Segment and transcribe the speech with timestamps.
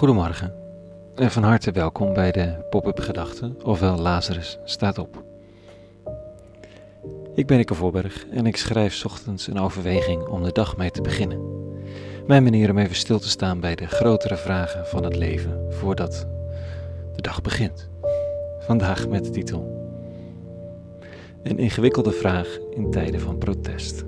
[0.00, 0.54] Goedemorgen
[1.14, 5.24] en van harte welkom bij de Pop-up Gedachten, ofwel Lazarus staat op.
[7.34, 11.00] Ik ben Ikke Voorberg en ik schrijf ochtends een overweging om de dag mee te
[11.00, 11.40] beginnen.
[12.26, 16.26] Mijn manier om even stil te staan bij de grotere vragen van het leven voordat
[17.16, 17.88] de dag begint.
[18.58, 19.92] Vandaag met de titel
[21.42, 24.04] Een ingewikkelde vraag in tijden van protest.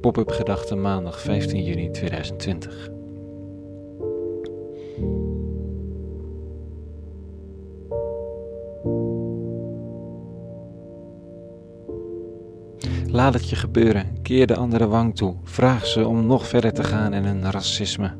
[0.00, 2.95] Pop-up Gedachten maandag 15 juni 2020.
[13.16, 14.22] Laat het je gebeuren.
[14.22, 15.34] Keer de andere wang toe.
[15.44, 18.14] Vraag ze om nog verder te gaan in hun racisme.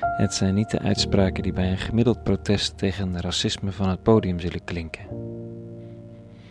[0.00, 4.40] Het zijn niet de uitspraken die bij een gemiddeld protest tegen racisme van het podium
[4.40, 5.06] zullen klinken.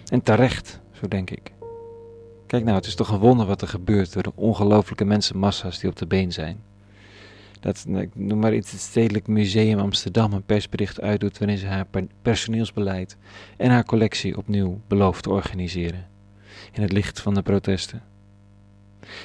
[0.06, 1.52] En terecht, zo denk ik.
[2.48, 5.90] Kijk nou, het is toch een wonder wat er gebeurt door de ongelooflijke mensenmassa's die
[5.90, 6.62] op de been zijn.
[7.60, 11.88] Dat, ik noem maar iets, het Stedelijk Museum Amsterdam een persbericht uitdoet waarin ze haar
[12.22, 13.18] personeelsbeleid
[13.58, 16.18] en haar collectie opnieuw belooft te organiseren
[16.72, 18.04] in het licht van de protesten.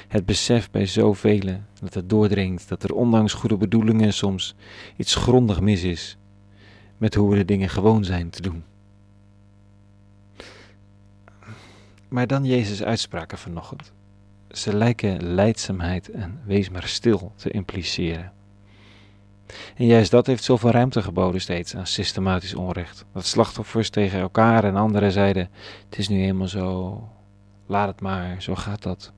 [0.07, 1.39] Het besef bij zoveel
[1.79, 4.55] dat het doordringt dat er ondanks goede bedoelingen soms
[4.95, 6.17] iets grondig mis is
[6.97, 8.63] met hoe we de dingen gewoon zijn te doen.
[12.07, 13.91] Maar dan Jezus' uitspraken vanochtend.
[14.51, 18.33] Ze lijken leidzaamheid en wees maar stil te impliceren.
[19.75, 23.05] En juist dat heeft zoveel ruimte geboden steeds aan systematisch onrecht.
[23.13, 25.49] Dat slachtoffers tegen elkaar en anderen zeiden:
[25.89, 26.99] Het is nu eenmaal zo,
[27.65, 29.11] Laat het maar, zo gaat dat.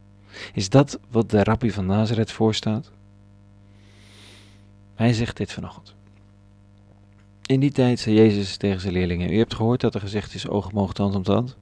[0.54, 2.92] Is dat wat de rabbi van Nazareth voorstaat?
[4.96, 5.96] Hij zegt dit vanochtend.
[7.46, 10.48] In die tijd zei Jezus tegen zijn leerlingen: U hebt gehoord dat er gezegd is:
[10.48, 11.58] oog omhoog, tand om tand.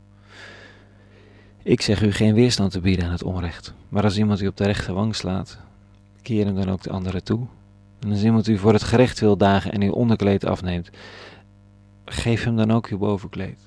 [1.63, 3.73] Ik zeg u geen weerstand te bieden aan het onrecht.
[3.89, 5.59] Maar als iemand u op de rechte wang slaat,
[6.21, 7.47] keer hem dan ook de andere toe.
[7.99, 10.89] En als iemand u voor het gerecht wil dagen en uw onderkleed afneemt,
[12.05, 13.59] geef hem dan ook uw bovenkleed.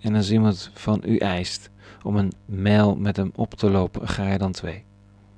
[0.00, 1.70] En als iemand van u eist
[2.04, 4.84] om een mijl met hem op te lopen, ga je dan twee.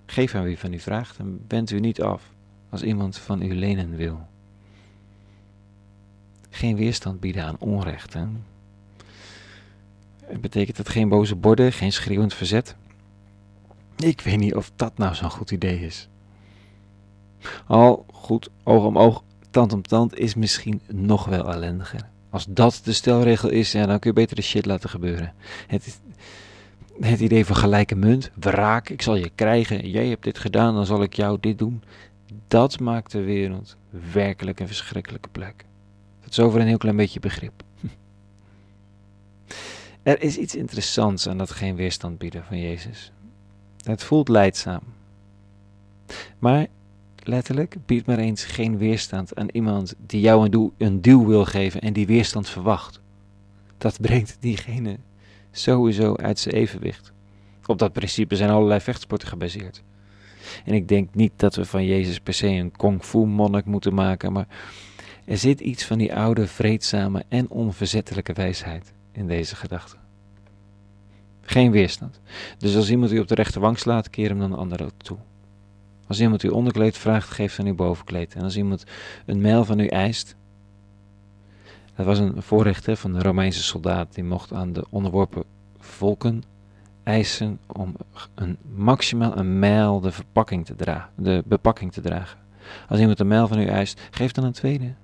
[0.06, 2.30] Geef hem wie van u vraagt en bent u niet af
[2.70, 4.26] als iemand van u lenen wil.
[6.50, 8.12] Geen weerstand bieden aan onrecht.
[8.12, 8.26] Hè?
[10.40, 12.76] Betekent dat geen boze borden, geen schreeuwend verzet?
[13.96, 16.08] Ik weet niet of dat nou zo'n goed idee is.
[17.66, 22.08] Al goed, oog om oog, tand om tand is misschien nog wel ellendiger.
[22.30, 25.34] Als dat de stelregel is, dan kun je beter de shit laten gebeuren.
[25.66, 25.98] Het is,
[27.00, 30.86] het idee van gelijke munt, wraak, ik zal je krijgen, jij hebt dit gedaan, dan
[30.86, 31.82] zal ik jou dit doen.
[32.48, 33.76] Dat maakt de wereld
[34.12, 35.64] werkelijk een verschrikkelijke plek.
[36.20, 37.62] Dat is over een heel klein beetje begrip.
[40.02, 43.12] Er is iets interessants aan dat geen weerstand bieden van Jezus.
[43.84, 44.82] Het voelt leidzaam.
[46.38, 46.66] Maar
[47.22, 51.92] letterlijk, bied maar eens geen weerstand aan iemand die jou een duw wil geven en
[51.92, 53.00] die weerstand verwacht.
[53.78, 54.96] Dat brengt diegene
[55.58, 57.12] sowieso uit zijn evenwicht.
[57.66, 59.82] Op dat principe zijn allerlei vechtsporten gebaseerd.
[60.64, 63.94] En ik denk niet dat we van Jezus per se een kung fu monnik moeten
[63.94, 64.46] maken, maar
[65.24, 69.96] er zit iets van die oude, vreedzame en onverzettelijke wijsheid in deze gedachte.
[71.40, 72.20] Geen weerstand.
[72.58, 75.18] Dus als iemand u op de rechterwang slaat, keer hem dan de andere toe.
[76.06, 78.34] Als iemand u onderkleed vraagt, geef dan uw bovenkleed.
[78.34, 78.84] En als iemand
[79.26, 80.36] een mijl van u eist,
[81.96, 84.14] dat was een voorrecht van de Romeinse soldaat.
[84.14, 85.44] Die mocht aan de onderworpen
[85.78, 86.42] volken
[87.02, 87.96] eisen om
[88.34, 90.74] een, maximaal een mijl de, verpakking te
[91.14, 92.38] de bepakking te dragen.
[92.88, 94.94] Als iemand een mijl van u eist, geef dan een tweede.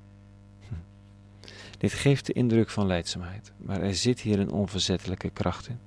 [1.78, 5.78] Dit geeft de indruk van leidzaamheid, maar er zit hier een onverzettelijke kracht in.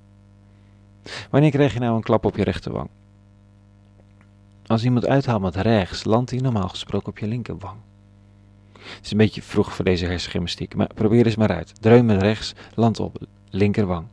[1.30, 2.88] Wanneer krijg je nou een klap op je rechterwang?
[4.66, 7.78] Als iemand uithaalt met rechts, landt hij normaal gesproken op je linkerwang.
[8.94, 11.82] Het is een beetje vroeg voor deze hersengymnastiek, maar probeer eens maar uit.
[11.82, 13.18] Dreun met rechts, land op
[13.50, 14.06] linkerwang.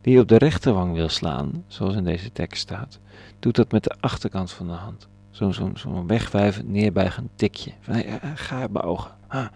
[0.00, 2.98] Wie op de rechterwang wil slaan, zoals in deze tekst staat,
[3.38, 5.08] doet dat met de achterkant van de hand.
[5.30, 7.72] Zo'n zo, zo wegwuivend, neerbuigend tikje.
[7.80, 9.10] Van, hey, ga ogen.
[9.26, 9.50] Ha.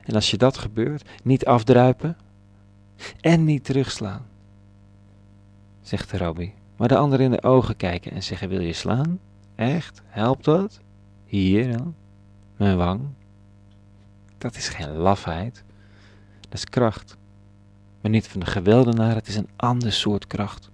[0.00, 2.16] En als je dat gebeurt, niet afdruipen
[3.20, 4.26] en niet terugslaan,
[5.82, 6.52] zegt rabbi.
[6.76, 9.18] Maar de ander in de ogen kijken en zeggen: Wil je slaan?
[9.54, 10.02] Echt?
[10.06, 10.80] Helpt dat?
[11.24, 11.94] Hier dan?
[12.56, 13.00] Mijn wang.
[14.38, 15.64] Dat is geen lafheid.
[16.40, 17.16] Dat is kracht.
[18.00, 20.70] Maar niet van de geweldenaar, het is een ander soort kracht.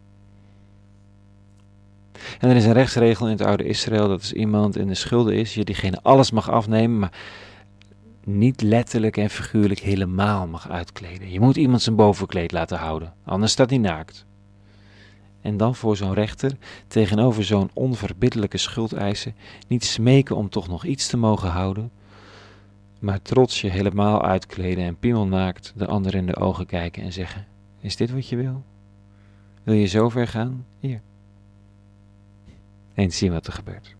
[2.39, 5.35] En er is een rechtsregel in het oude Israël dat als iemand in de schulden
[5.35, 7.13] is, je diegene alles mag afnemen, maar
[8.25, 11.31] niet letterlijk en figuurlijk helemaal mag uitkleden.
[11.31, 14.27] Je moet iemand zijn bovenkleed laten houden, anders staat hij naakt.
[15.41, 16.57] En dan voor zo'n rechter,
[16.87, 19.35] tegenover zo'n onverbiddelijke schuldeisen,
[19.67, 21.91] niet smeken om toch nog iets te mogen houden,
[22.99, 27.47] maar trots je helemaal uitkleden en piemelnaakt de ander in de ogen kijken en zeggen:
[27.81, 28.63] Is dit wat je wil?
[29.63, 30.67] Wil je zo ver gaan?
[30.81, 31.01] Hier.
[32.95, 33.95] Eens zien wat er gebeurt.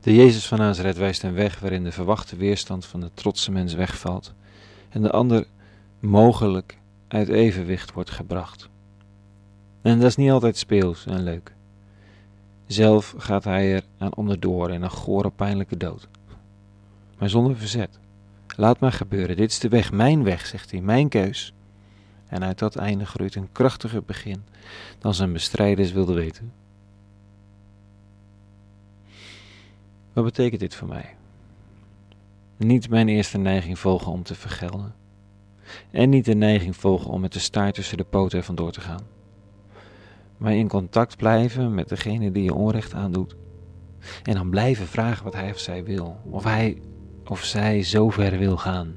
[0.00, 3.74] De Jezus van Nazareth wijst een weg waarin de verwachte weerstand van de trotse mens
[3.74, 4.34] wegvalt
[4.88, 5.46] en de ander
[6.00, 6.78] mogelijk
[7.08, 8.68] uit evenwicht wordt gebracht.
[9.82, 11.54] En dat is niet altijd speels en leuk.
[12.66, 16.08] Zelf gaat hij er aan onderdoor in een gore pijnlijke dood.
[17.18, 17.98] Maar zonder verzet.
[18.56, 21.52] Laat maar gebeuren, dit is de weg, mijn weg, zegt hij, mijn keus.
[22.26, 24.42] En uit dat einde groeit een krachtiger begin
[24.98, 26.52] dan zijn bestrijders wilden weten.
[30.12, 31.16] Wat betekent dit voor mij?
[32.56, 34.94] Niet mijn eerste neiging volgen om te vergelden.
[35.90, 38.80] En niet de neiging volgen om met de staart tussen de poten er vandoor te
[38.80, 39.17] gaan.
[40.38, 43.36] Maar in contact blijven met degene die je onrecht aandoet.
[44.22, 46.16] En dan blijven vragen wat hij of zij wil.
[46.30, 46.78] Of hij
[47.24, 48.96] of zij zo ver wil gaan.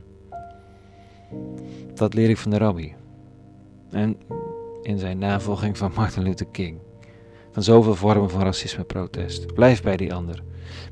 [1.93, 2.93] Dat leer ik van de rabbi.
[3.89, 4.17] En
[4.81, 6.79] in zijn navolging van Martin Luther King.
[7.51, 9.53] Van zoveel vormen van racisme-protest.
[9.53, 10.43] Blijf bij die ander.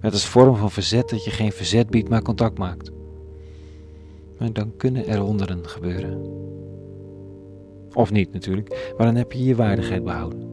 [0.01, 2.91] Met als vorm van verzet dat je geen verzet biedt, maar contact maakt.
[4.37, 6.47] Maar dan kunnen er wonderen gebeuren.
[7.93, 10.47] Of niet natuurlijk, maar dan heb je je waardigheid behouden.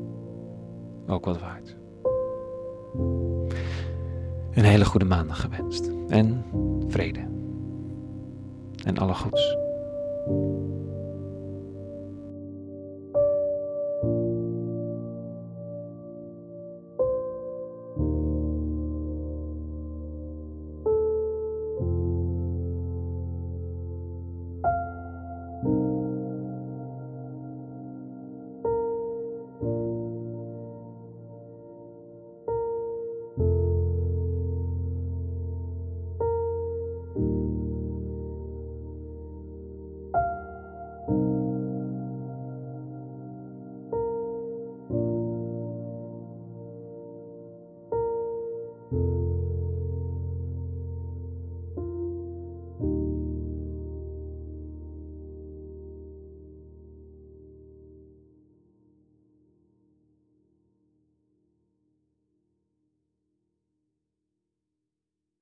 [1.07, 1.77] Ook wat waard.
[4.53, 5.91] Een hele goede maandag gewenst.
[6.09, 6.45] En
[6.89, 7.21] vrede.
[8.85, 9.57] En alle goeds.